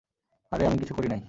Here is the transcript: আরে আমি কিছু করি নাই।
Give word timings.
আরে 0.51 0.63
আমি 0.65 0.77
কিছু 0.77 0.93
করি 0.93 1.07
নাই। 1.07 1.19